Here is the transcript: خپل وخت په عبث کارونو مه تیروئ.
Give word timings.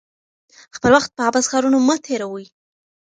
خپل 0.75 0.91
وخت 0.97 1.09
په 1.15 1.21
عبث 1.27 1.45
کارونو 1.53 1.77
مه 1.87 1.95
تیروئ. 2.05 2.45